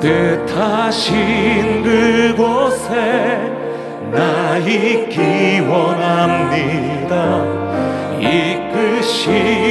[0.00, 2.94] 뜻하신 그곳에
[4.12, 7.42] 나 있기 원합니다.
[8.20, 9.65] 이끄신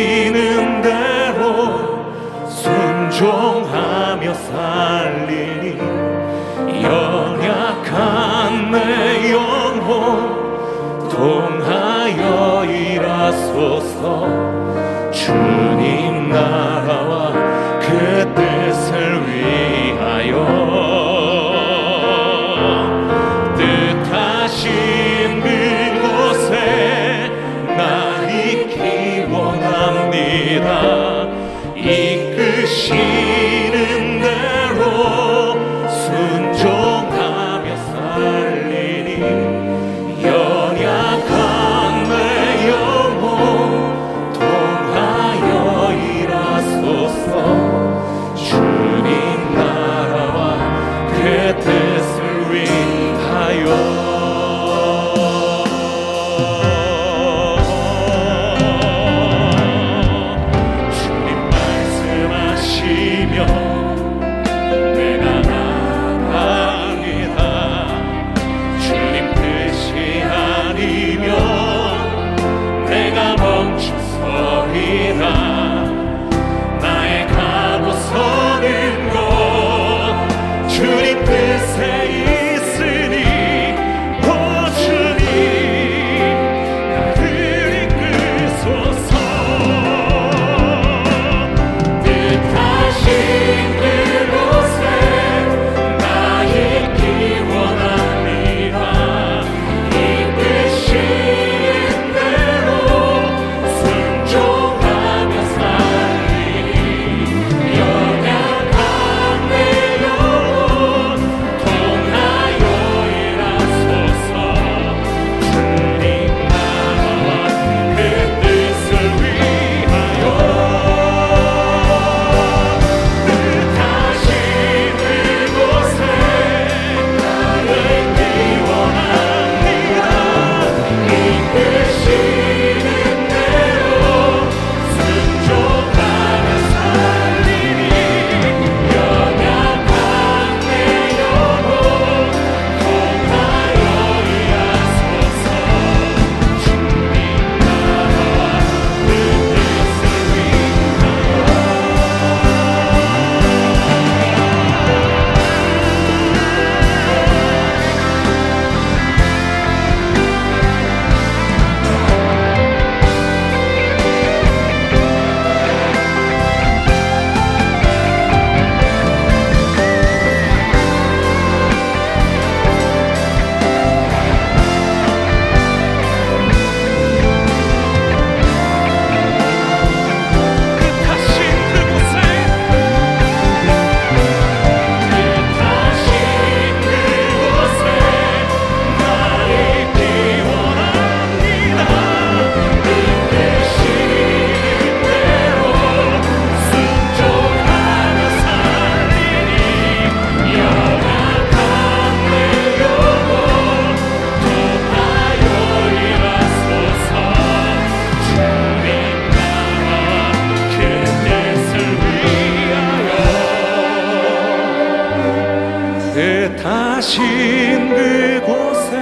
[217.05, 218.97] 하신 그곳에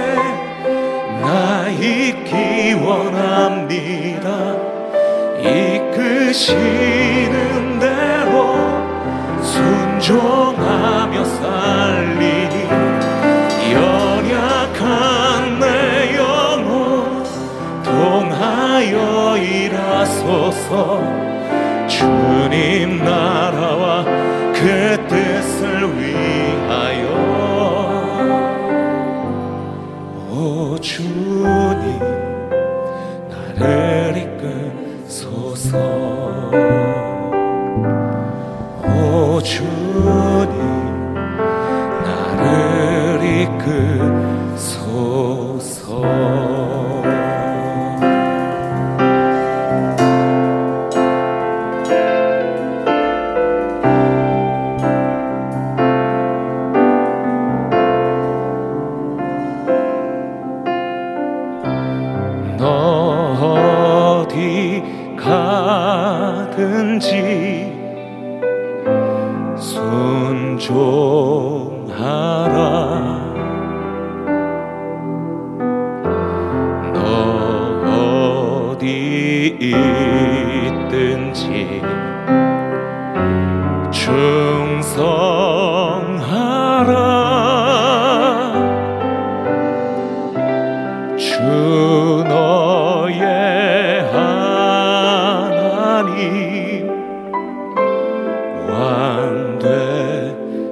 [1.22, 4.28] 나 있기 원합니다.
[5.40, 6.58] 이끄시는
[7.78, 8.56] 대로
[9.42, 12.56] 순종하며 살리니
[13.72, 17.24] 연약한 내 영혼
[17.82, 21.00] 통하여 일하소서.
[21.88, 24.04] 주님 나라와
[24.52, 26.23] 그 뜻을 위해
[30.64, 31.44] 오 주님
[33.28, 34.16] 나를
[35.06, 35.76] 이끌소서.
[38.82, 39.93] 오 주님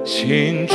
[0.03, 0.67] 되신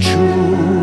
[0.00, 0.73] 出